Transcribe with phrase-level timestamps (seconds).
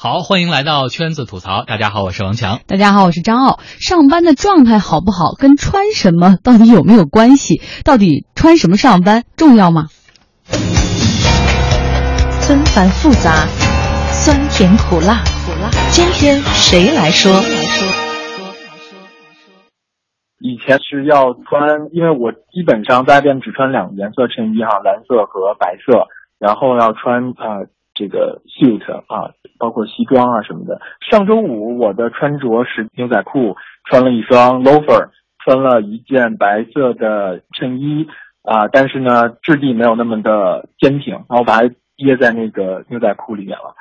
[0.00, 1.64] 好，欢迎来到圈子吐槽。
[1.64, 2.60] 大家好，我是王强。
[2.68, 3.58] 大家好，我是张傲。
[3.80, 7.60] 上班的状态好不好，跟穿什么到底有没有关系？
[7.84, 9.86] 到底穿什么上班重要吗？
[12.46, 13.48] 纷繁复杂，
[14.12, 15.68] 酸甜苦辣，苦辣。
[15.90, 17.32] 今天谁来说？
[20.38, 26.06] 以前是要穿，因为我基本上在外边只穿两个颜色衬衣哈，蓝色和白色，
[26.38, 27.66] 然后要穿呃
[27.98, 30.80] 这个 suit 啊，包括西装啊什么的。
[31.10, 33.56] 上周五我的穿着是牛仔裤，
[33.90, 35.08] 穿了一双 loafer，
[35.44, 38.06] 穿了一件白色的衬衣
[38.44, 43.74] 啊，但是呢质地没有那么的坚挺，然后把它掖在那个牛仔裤里面了。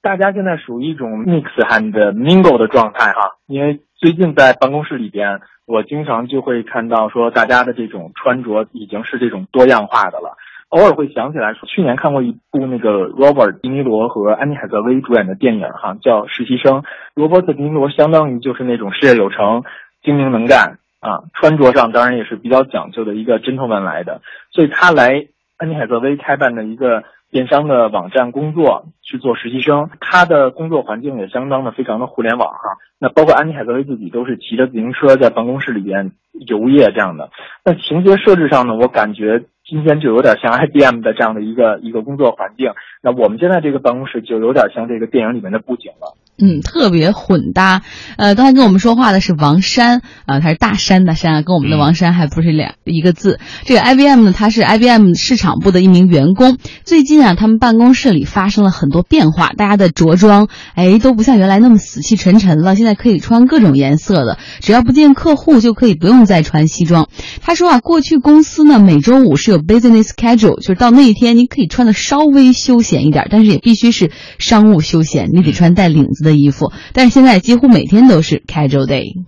[0.00, 10.36] 大家现在属于一种 mix and mingle 的状态哈，因为最近在办公室里边，我经常就会看到说大家的这种穿着已经是这种多样化的了。
[10.70, 16.82] 偶尔会想起来说，去年看过一部那个 Robert 迪尼罗和安妮海瑟薇主演的电影哈，叫《实习生》。
[17.14, 19.62] 罗伯特迪尼罗相当于就是那种事业有成、
[20.02, 25.26] 精明能干啊，穿着上当然也是比较讲究的一个 gentleman 来的，所以他来
[25.58, 27.04] 安妮海瑟薇开办的一个。
[27.30, 32.60] 电商的网站工作去做实习生，他的工作环境也相当的非常的互联网哈。
[33.00, 36.12] 那包括安妮海瑟薇自己都是骑着自行车在办公室里边
[36.46, 37.30] 游业这样的。
[37.64, 42.70] 那情节设置上呢，我感觉今天就有点像 IBM 的这样的一个一个工作环境。
[43.02, 46.14] 那我们现在这个办公室就有点像这个电影里面的布景了。
[46.36, 47.82] 嗯，特别混搭。
[48.16, 53.38] 呃，刚才跟我们说话的是王山啊，他是大山的山，跟我们的王山还不是两一个字。
[53.64, 56.58] 这个 IBM 呢，他是 IBM 市场部的一名员工。
[56.82, 67.08] 最近啊，他们办公室里发生了很多变化，大家的着装哎都不像原来那么死气沉沉了，现在可以穿各种颜色的，只要不见客户就可以不用再穿西装。
[67.42, 76.23] 他说啊，过去公司呢每周五是有 business schedule，就是到那一天你可以穿的稍微休闲一点，但是也必须是商务休闲，你得穿带领子。
[76.24, 79.22] 的衣服，但是现在几乎每天都是 casual day。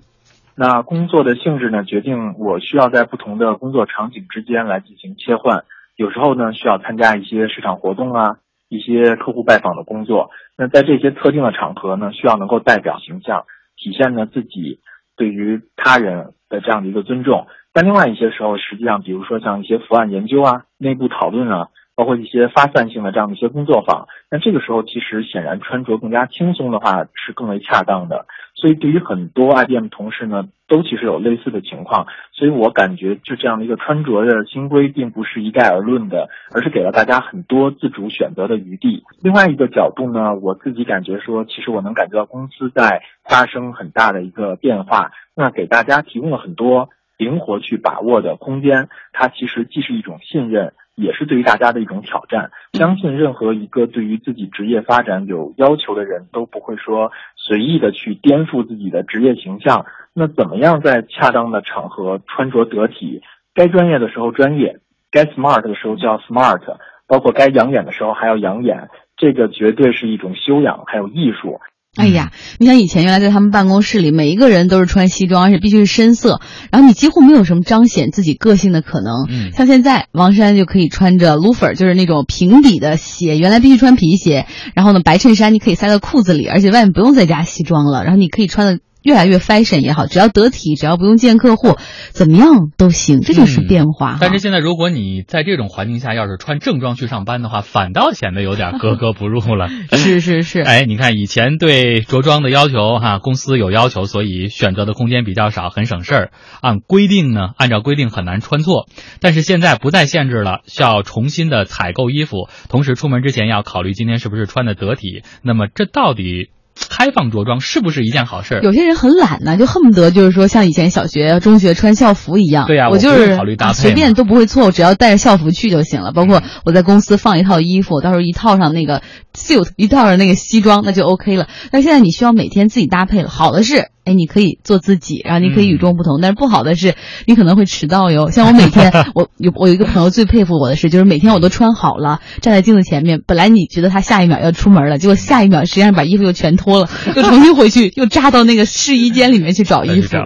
[0.57, 5.65] 那工作的性质呢，决定我需要在不同的工作场景之间来进行切换。
[5.97, 8.37] 有时候呢，需要参加一些市场活动啊，
[8.69, 10.31] 一些客户拜访的工作。
[10.57, 13.45] 那在这些特定的场合呢，需要能够代表形象，
[13.77, 14.81] 体现呢自己
[15.15, 17.47] 对于他人的这样的一个尊重。
[17.75, 21.69] 但另外一些时候，实际上，比如说像一些伏案研究啊、内部讨论啊。
[21.97, 28.27] 包括一些发散性的这样的一些工作坊，那这个时候其实显然穿着更加轻松的话是更为恰当的。
[28.55, 32.07] 所以对于很多 IBM 同事呢，都其实有类似的情况。
[32.33, 39.03] 所以我感觉就这样的一个穿着的新规，并不是一概而论的，而是给了大家很多自主选择的余地。
[39.23, 48.89] 另外一个角度呢，我自己感觉说，其实我能感觉到公司在发生很大的一个变化，那给大家提供了很多灵活去把握的空间。
[49.13, 50.75] 它其实既是一种信任。
[50.97, 52.51] 也是对于大家的一种挑战。
[52.73, 59.87] 相信任何一个对于自己职业发展有要求的人都不会说随意的去颠覆自己的职业形象。
[60.13, 63.23] 那怎么样在恰当的场合穿着得体？
[63.55, 64.81] 该专业的时候专业，
[65.11, 66.63] 该 smart 的时候叫 smart，
[67.07, 68.89] 包括该养眼的时候还要养眼。
[69.17, 71.61] 这个绝对是一种修养，还有艺术。
[71.97, 76.41] 哎呀，你想以前原来在他们办公室里，每一个人都是穿西装，而且必须是深色，
[76.71, 79.27] 然后你几乎没有什么彰显自己个性的可能。
[79.29, 88.81] 嗯，像现在王珊就可以穿着 loafer，就是那种平底的鞋，原来必须穿皮鞋，然后呢白衬衫你可以塞到裤子里，而且外面不用再加西装了，然后你可以穿的。
[89.07, 91.77] 越来越 fashion 也好，只要得体，只要不用见客户，
[92.11, 94.19] 怎么样都行，这就是变化。
[94.21, 99.69] 但是现在，如果你在这种环境下要是穿正装去上班的话，反倒显得有点格格不入了。
[99.93, 106.31] 是 是是， 哎，你看以前对着装的要求哈，公司有要求，所以选择的空间比较少，很省事儿。
[106.61, 108.89] 按规定呢，按照规定很难穿错。
[109.21, 115.23] 但是现在不再限制了，需要重新的采购衣服，同时出门之前要考虑今天是不是穿的得体。
[115.43, 116.51] 那么这到底？
[116.91, 118.61] 开放着装是不是一件好事？
[118.63, 122.67] 有些人很懒呢，就恨不得就是说像以前小学、中学穿校服一样。
[122.67, 126.13] 对呀，我就是考虑搭配，随便都不会错，我只要带着校服去就行了。
[126.13, 129.03] 包括我在公司放一套衣服，到时候一套上那个
[129.35, 131.49] suit，一套上那个西装，那就 OK 了。
[131.71, 133.29] 但现在你需要每天自己搭配了。
[133.29, 133.91] 好的是。
[134.07, 136.21] 哎，你可以做自己，然后你可以与众不同。
[136.23, 136.95] 但是不好的是，
[137.27, 138.31] 你可能会迟到哟。
[138.31, 143.21] 像我每天， 我有我有一个朋友最佩服我的是，就是每天我都穿好了，站在镜子前面。
[143.27, 150.17] 本来你觉得他下一秒要出门了，结果下一秒实际上把衣服又全脱了，又重新回去，又扎到那个试衣间里面去找衣服。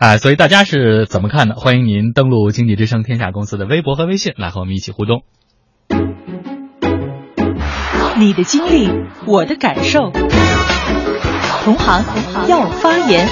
[0.00, 1.54] 啊，所以大家是怎么看的？
[1.54, 5.22] 欢迎您登录经济之声天下公司的微博和微信，来和我们一起互动。
[8.18, 8.90] 你的经历，
[9.26, 10.10] 我的感受。
[11.68, 12.02] 同行
[12.48, 13.28] 要发言。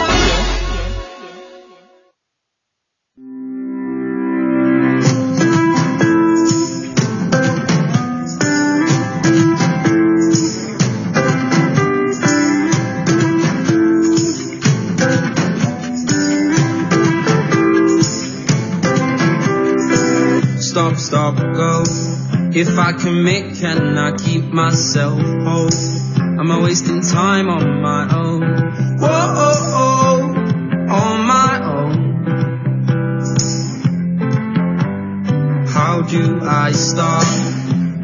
[20.60, 21.84] Stop, stop, go.
[22.52, 25.95] If I commit, can I keep myself whole?
[26.46, 28.42] Am I wasting time on my own?
[29.00, 30.22] Whoa, oh, oh,
[30.94, 31.90] on my own.
[35.66, 37.26] How do I start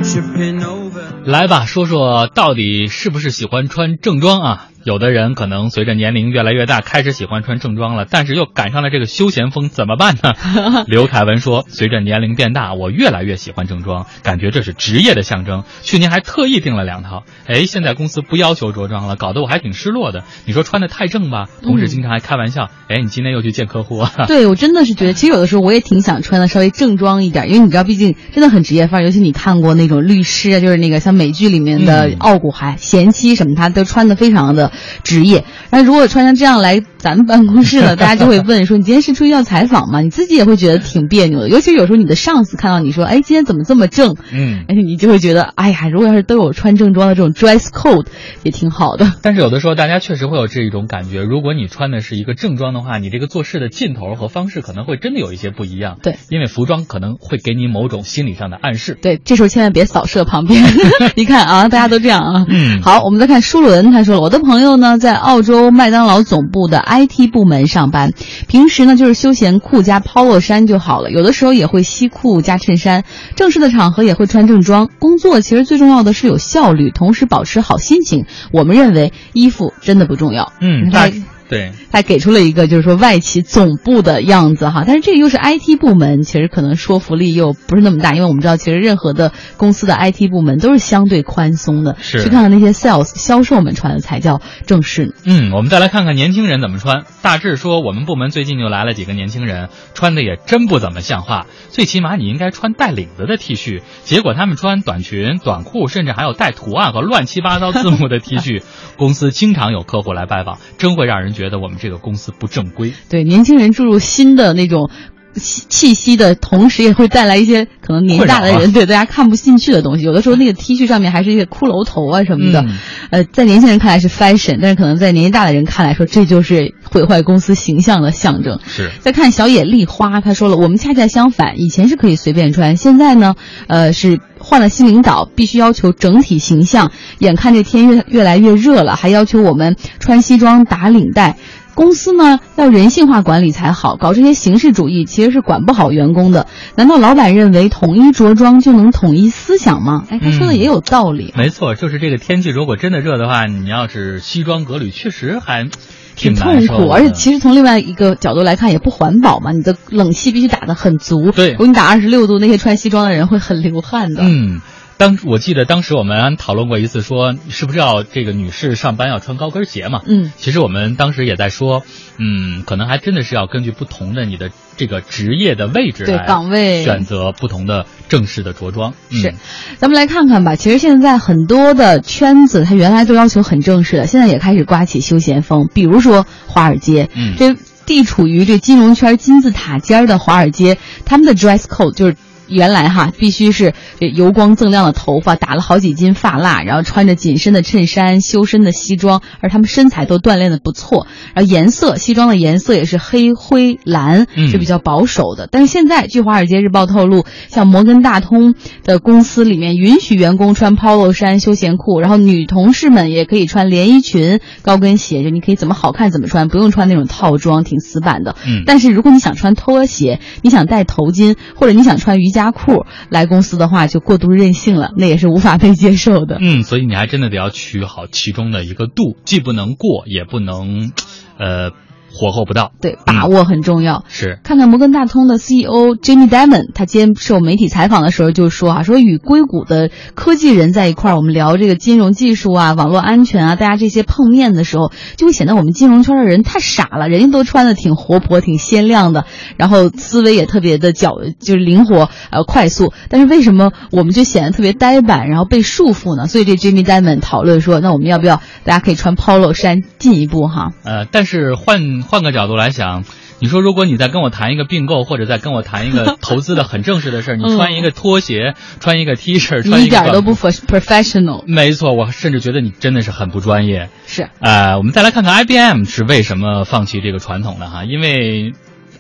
[0.02, 1.22] tripping over?
[1.24, 4.70] 来吧，说说到底是不是喜欢穿正装啊？
[4.84, 10.32] 有的人可能随着年龄越来越大，开始喜欢穿正装了，但是又赶上了这个休闲风，怎么办呢？
[10.86, 15.64] 刘凯文说：“随着年龄变大，我越来越喜欢正装，感觉这是职业的象征。
[15.82, 20.24] 去年还特意订了两套，哎，现在公司不要求着装了，搞得我还挺失落的。
[20.46, 21.48] 你说穿的太正吧？
[21.62, 24.12] 同事经常还开玩笑，哎，你今天又去见客户啊？
[24.26, 29.04] 对我真的是觉得，其实有的时候我也挺想穿的稍微正装一点，因为你知道，毕竟真的很职业范儿。
[29.04, 34.71] 尤其你看过那种律师啊，就是那个像美剧里面的傲骨还贤妻什么，他都穿的非常的
[35.02, 35.44] 职业。
[35.70, 41.48] 那如果穿成这样来咱们办公室呢，大家就会问说：“你今天是出去要采访吗？”你自己也会觉得挺别扭的。
[41.48, 48.06] 尤其有时候你的上司看到你说：“哎，今天怎么这么正？”嗯，而且你就会觉得：“哎呀，如果要是都有穿正装的这种 dress code，
[48.44, 55.98] 也挺好的。”但是有的时候大家确实会有这一种感觉，如果你穿的是一个正装的话，你这个做事的劲头和方式可能会真的有一些不一样。
[56.00, 58.96] 对，因为服装可能会给你某种心理上的暗示。
[59.02, 60.62] 对，这时候千万别扫射旁边，
[61.16, 62.46] 一看啊，大家都这样啊。
[62.48, 66.02] 嗯，好，我们再看舒伦，他说了，我的朋友呢在澳洲麦当。
[66.02, 68.12] 劳总部的 IT 部门上班，
[68.48, 73.04] 平时呢就是休闲裤加 Polo 衫就好了，有的时候也会西裤加衬衫，
[73.34, 74.90] 正式的场合也会穿正装。
[74.98, 78.26] 工作其实最重要的是有效率，同时保持好心情。
[78.52, 80.52] 我们认为衣服真的不重要。
[80.60, 81.10] 嗯，他
[81.52, 91.96] 对，他给出了一个就是说外企总部的样子哈，但是这个又是 IT 部门，其实可能说服力又不是那么大，因为我们知道，其实任何的公司的 IT 部门都是相对宽松的。
[92.00, 95.14] 是，去看看那些 sales 销售们穿的才叫正式。
[95.26, 97.04] 嗯，我们再来看看年轻人怎么穿。
[97.20, 101.46] 大致说，我们部门最近就来了几个年轻人，穿的也真不怎么像话。
[101.68, 108.62] 最起码你应该穿带领子的 T 恤，结果他们穿短裙、短裤，甚至还有带图案和乱七八糟字幕的 T 恤。
[108.96, 112.92] 公司经常有客户来拜访，真会让人觉觉得我们这个公司不正规。
[113.08, 114.88] 对，年轻人注入新的那种。
[115.34, 120.04] 气息的同时，也会带来一些可能年纪大的人对大家看不进去的东西。
[120.04, 122.64] 有的时候那个 T 恤上面还是一些骷髅头啊什么的，
[123.10, 128.58] 呃，在年轻人看来是 fashion，但是可能在年纪大的人看来说，这就是毁坏公司形象的象征。
[128.66, 128.90] 是。
[129.00, 133.34] 再看小野丽花，她说了，我们恰恰相反，以前是可以随便穿，现在呢，
[133.68, 136.92] 呃，是换了新领导，必须要求整体形象。
[137.18, 141.36] 眼看这天越越来越热了，还要求我们穿西装打领带。
[141.74, 146.46] 公司呢要人性化管理才好，搞这些形式主义其实是管不好员工的。
[146.76, 150.04] 难道老板认为统一着装就能统一思想吗？
[150.08, 151.32] 哎，他说的也有道理。
[151.36, 155.68] 没错，就是这个天气，如果真的热的话，你要是西装革履，确实还
[156.14, 156.88] 挺痛苦。
[156.88, 159.52] 而且其实从另外一个角度来看，也不环保嘛。
[159.52, 164.22] 你的冷气必须打得很足，对，如果你打二十六度，那些穿西装的人会很流汗的。
[164.24, 164.60] 嗯。
[165.02, 170.00] 当我记得当时我们讨论过一次，说是不是要这个女士上班要穿高跟鞋嘛？
[170.06, 171.82] 嗯，其实我们当时也在说，
[172.18, 178.94] 嗯，可能还真的是要根据不同的你的这个职业的位置对岗位选择不同的正式的着装。
[179.10, 179.34] 是，
[179.78, 180.54] 咱们来看看吧。
[180.54, 185.68] 其实现在很多的圈子，它原来都要求很正式的，现在也开始刮起休闲风。
[185.74, 187.56] 比如说华尔街，嗯，这
[187.86, 192.16] 地处于这金融圈金字塔尖的华尔街，他们的 dress code 就是。
[192.48, 201.06] 原来哈必须是这油光锃亮的头发，打了好几斤发蜡，然后穿着紧身的衬衫、修身的西装，而他们身材都锻炼的不错。
[201.34, 205.48] 然后颜色，西装的颜色也是黑、灰、蓝，是比较保守的。
[205.50, 218.36] 但是现在，据《华尔街日报》透露，像摩根大通的公司里面允许员工穿 Polo 衫、休闲裤，然后女同事们也可以穿连衣裙、高跟鞋，就你可以怎么好看怎么穿，不用穿那种套装，挺死板的。
[218.46, 218.64] 嗯。
[218.66, 222.41] 但是如果你想穿拖鞋，你想戴头巾，或者你想穿瑜伽。
[222.42, 226.38] 加裤来公司的话，就过度任性了，那也是无法被接受的。
[226.40, 230.92] 嗯，所以你还真的得要取好其中的一个度，既不能过，也不能，
[231.38, 231.70] 呃。
[232.14, 234.04] 火候不到，对，把握很重要。
[234.08, 247.08] 是，看看摩根大通的 CEO Jamie Dimon，他接受媒体采访的时候就说啊，说与硅谷的科技人在一块儿，我们聊这个金融技术啊、网络安全啊，大家这些碰面的时候，就会显得我们金融圈的人太傻了。
[247.08, 249.24] 人家都穿的挺活泼、挺鲜亮的，
[249.56, 252.92] 然后思维也特别的矫，就是灵活呃快速。
[253.08, 256.26] 但是为什么我们就显得特别呆板，然后被束缚呢？
[256.26, 260.72] 所以这 Jamie Dimon 讨论说，那我们要不要大家可以穿 Polo 衫进一步哈？
[260.84, 262.01] 呃，但是换。
[262.02, 263.04] 换个角度来想，
[263.38, 271.44] 你说如果你在跟我谈一个并购，或者在跟我谈一个 投资的很正式的事儿，你穿一个拖鞋，穿一个 T 恤，穿一点都不 professional。
[271.46, 273.88] 没错，我甚至觉得你真的是很不专业。
[274.06, 278.52] 是，呃，我们再来看看 IBM 是为什么放弃这个传统的哈，因为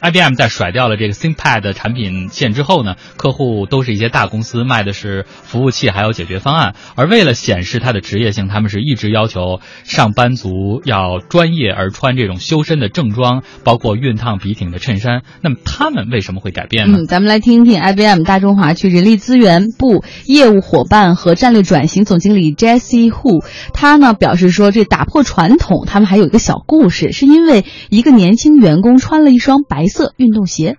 [0.02, 6.74] IBM 在甩掉了这个 ThinkPad 产品线之后呢，客户都是一些大公司，卖的是服务器还有解决方案。
[6.96, 15.22] 而为了显示它的职业性，他们是一直要求上班族要专业，而穿这种修身的正装，包括熨烫笔挺的衬衫。
[15.40, 16.98] 那么他们为什么会改变呢？
[17.06, 30.76] 咱们来听听 IBM 大中华区人力资源部业务伙伴和战略转型总经理 Jesse Hu，他呢表示说，这打破传统，他们还有一个小故事，是因为一个年轻员工穿了一双白色运动鞋。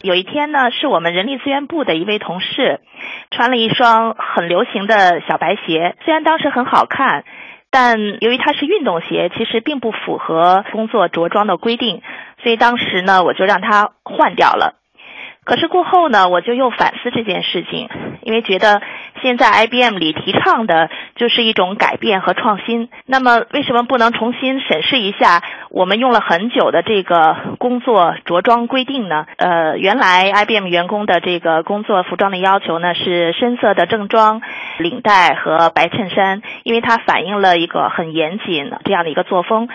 [0.00, 2.80] 有一天呢，是我们人力资源部的一位同事
[3.30, 7.24] 穿了一双很流行的小白鞋，虽然当时很好看，
[7.70, 12.02] 但由于它是运动鞋，其实并不符合工作着装的规定，
[12.42, 14.74] 所以当时呢，我就让他换掉了。
[15.44, 17.88] 可是过后呢，我就又反思这件事情，
[18.22, 18.80] 因为觉得
[19.22, 22.88] 现在 IBM 里提倡的就是一种改变和创新。
[23.06, 29.26] 那么为什么不能重新审视一下我们用了很久的这个工作着装规定呢？
[29.36, 34.40] 呃，原来 IBM 员工的这个工作服装的要求呢是深色的正装、
[34.78, 39.68] 领带和白衬衫，因为它反映了一个很严谨这样的一个作风。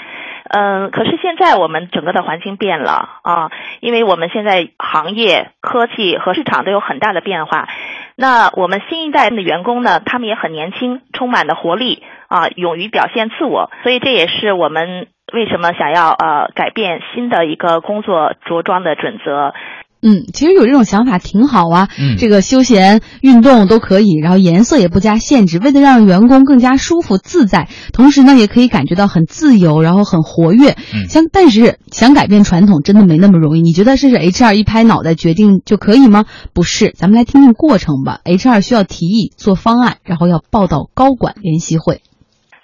[0.52, 7.68] 嗯，可是现在我们整个的环境变了啊，因为我们现在行业、科技和市场都有很大的变化。
[8.16, 13.72] 那我们新一代的员工呢，他们也很年轻，充满了活力啊，勇于表现自我。
[13.84, 19.54] 所以这也是我们为什么想要呃改变新的一个工作着装的准则。
[20.02, 21.90] 嗯，其实有这种想法挺好啊。
[22.00, 30.78] 嗯这个休闲运动都可以，然后颜色也不加限制，为了让员工更加舒服自在，同时呢也可以感觉到很自由，然后很活跃。
[30.94, 33.62] 嗯想但是想改变传统真的没那么容易。
[33.62, 36.26] 你觉得这是 HR 一拍脑袋决定就可以吗？
[36.54, 38.20] 不是，咱们来听听过程吧。
[38.24, 42.02] HR 需要提议、做方案，然后要报到高管联席会。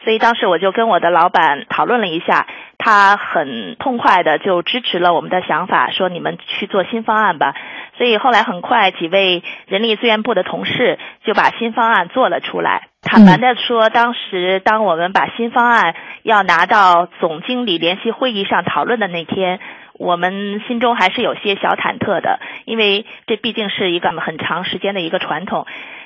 [0.06, 2.48] 所以当时我就跟我的老板讨论了一下，
[2.78, 7.56] 他很痛快的就支持了我们的想法，说你们去做新方案吧。
[7.98, 12.88] 所以后来很快几位人力资源部的同事就把新方案做了出来。
[13.02, 19.60] 坦白的说，当时当我们把新方案要拿到总经理联席会议上讨论的那天，
[19.94, 25.66] 我们心中还是有些小忐忑的，因为这毕竟是一个很长时间的一个传统。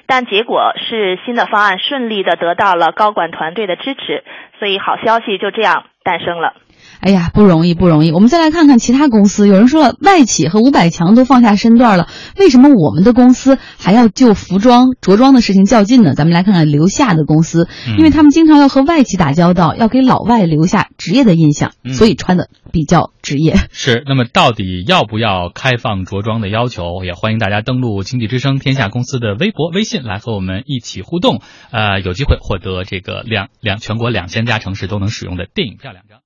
[0.09, 4.23] 但结果是新的方案顺利的得到了高管团队的支持，
[4.57, 6.55] 所以好消息就这样诞生了。
[6.99, 8.11] 哎呀，不容易，不容易。
[8.11, 9.47] 我们再来看看其他公司。
[9.47, 16.13] 有人说了，外企和五百强都放下身段了，为什么我们的公司还要就服装着装的事情较劲呢？
[16.13, 23.55] 咱们来看看留下的公司，嗯因为他们经常要和外企打交道，要给老外留下职业的印象，嗯所以穿的比较职业。
[23.71, 27.03] 是，那么到底要不要开放着装的要求？
[27.05, 31.41] 也欢迎大家登录经济之声天下公司的微博、微信来和我们一起互动。
[31.71, 36.19] 呃，有机会获得这个两两全国两千家城市都能使用的电影票两张。